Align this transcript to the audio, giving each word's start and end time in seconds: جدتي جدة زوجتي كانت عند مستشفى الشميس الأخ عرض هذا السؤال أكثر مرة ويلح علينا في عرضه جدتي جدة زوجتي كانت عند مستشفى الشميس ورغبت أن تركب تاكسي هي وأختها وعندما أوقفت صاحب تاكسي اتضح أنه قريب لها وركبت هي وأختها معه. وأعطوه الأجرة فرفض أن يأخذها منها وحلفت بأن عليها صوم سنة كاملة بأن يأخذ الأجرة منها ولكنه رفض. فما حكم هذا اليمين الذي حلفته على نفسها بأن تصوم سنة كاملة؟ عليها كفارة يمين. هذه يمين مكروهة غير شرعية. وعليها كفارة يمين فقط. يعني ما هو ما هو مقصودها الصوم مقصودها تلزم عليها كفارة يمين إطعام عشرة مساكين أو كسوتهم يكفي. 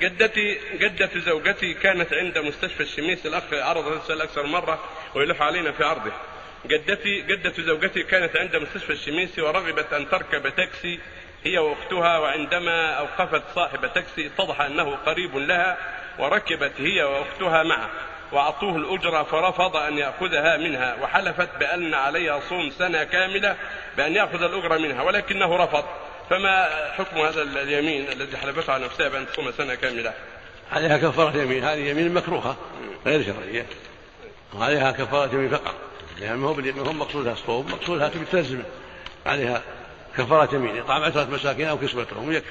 جدتي 0.00 0.58
جدة 0.74 1.10
زوجتي 1.16 1.74
كانت 1.74 2.12
عند 2.12 2.38
مستشفى 2.38 2.82
الشميس 2.82 3.26
الأخ 3.26 3.42
عرض 3.52 3.86
هذا 3.86 3.96
السؤال 3.96 4.22
أكثر 4.22 4.46
مرة 4.46 4.84
ويلح 5.14 5.42
علينا 5.42 5.72
في 5.72 5.84
عرضه 5.84 6.12
جدتي 6.66 7.20
جدة 7.20 7.52
زوجتي 7.58 8.02
كانت 8.02 8.36
عند 8.36 8.56
مستشفى 8.56 8.92
الشميس 8.92 9.38
ورغبت 9.38 9.92
أن 9.92 10.08
تركب 10.08 10.54
تاكسي 10.56 11.00
هي 11.44 11.58
وأختها 11.58 12.18
وعندما 12.18 12.92
أوقفت 12.92 13.42
صاحب 13.54 13.92
تاكسي 13.94 14.26
اتضح 14.26 14.60
أنه 14.60 14.96
قريب 14.96 15.36
لها 15.36 15.76
وركبت 16.18 16.72
هي 16.78 17.02
وأختها 17.02 17.62
معه. 17.62 17.90
وأعطوه 18.32 18.76
الأجرة 18.76 19.22
فرفض 19.22 19.76
أن 19.76 19.98
يأخذها 19.98 20.56
منها 20.56 20.96
وحلفت 21.02 21.48
بأن 21.58 21.94
عليها 21.94 22.40
صوم 22.40 22.70
سنة 22.70 23.04
كاملة 23.04 23.56
بأن 23.96 24.14
يأخذ 24.14 24.42
الأجرة 24.42 24.78
منها 24.78 25.02
ولكنه 25.02 25.56
رفض. 25.56 25.84
فما 26.30 26.68
حكم 26.92 27.16
هذا 27.16 27.42
اليمين 27.42 28.08
الذي 28.12 28.36
حلفته 28.36 28.72
على 28.72 28.84
نفسها 28.84 29.08
بأن 29.08 29.26
تصوم 29.26 29.52
سنة 29.52 29.74
كاملة؟ 29.74 30.14
عليها 30.72 30.96
كفارة 30.98 31.36
يمين. 31.42 31.64
هذه 31.64 31.90
يمين 31.90 32.14
مكروهة 32.14 32.56
غير 33.06 33.24
شرعية. 33.24 33.66
وعليها 34.54 34.90
كفارة 34.90 35.34
يمين 35.34 35.48
فقط. 35.48 35.74
يعني 36.20 36.36
ما 36.36 36.48
هو 36.48 36.54
ما 36.54 36.88
هو 36.88 36.92
مقصودها 36.92 37.32
الصوم 37.32 37.66
مقصودها 37.72 38.10
تلزم 38.32 38.62
عليها 39.26 39.62
كفارة 40.16 40.54
يمين 40.54 40.78
إطعام 40.78 41.02
عشرة 41.02 41.24
مساكين 41.30 41.66
أو 41.66 41.78
كسوتهم 41.78 42.32
يكفي. 42.32 42.50